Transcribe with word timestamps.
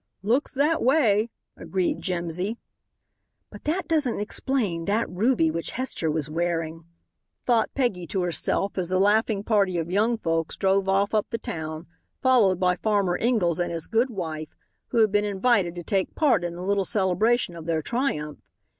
"Looks 0.23 0.55
that 0.55 0.81
way," 0.81 1.29
agreed 1.55 2.01
Jimsy. 2.01 2.57
"But 3.51 3.65
that 3.65 3.87
doesn't 3.87 4.19
explain 4.19 4.85
that 4.85 5.07
ruby 5.07 5.51
which 5.51 5.69
Hester 5.69 6.09
was 6.09 6.27
wearing," 6.27 6.85
thought 7.45 7.71
Peggy 7.75 8.07
to 8.07 8.23
herself 8.23 8.79
as 8.79 8.89
the 8.89 8.97
laughing 8.97 9.43
party 9.43 9.77
of 9.77 9.91
young 9.91 10.17
folks 10.17 10.55
drove 10.57 10.89
off 10.89 11.13
up 11.13 11.27
the 11.29 11.37
town, 11.37 11.85
followed 12.19 12.59
by 12.59 12.77
Farmer 12.77 13.15
Ingalls 13.15 13.59
and 13.59 13.71
his 13.71 13.85
good 13.85 14.09
wife, 14.09 14.49
who 14.87 15.01
had 15.01 15.11
been 15.11 15.23
invited 15.23 15.75
to 15.75 15.83
take 15.83 16.15
part 16.15 16.43
in 16.43 16.55
the 16.55 16.63
little 16.63 16.83
celebration 16.83 17.55
of 17.55 17.67
their 17.67 17.83
triumph. 17.83 18.39